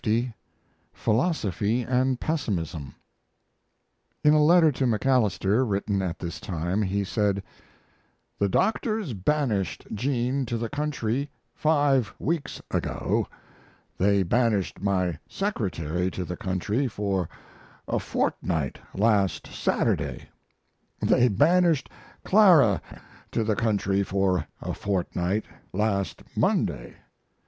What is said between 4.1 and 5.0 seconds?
In a letter to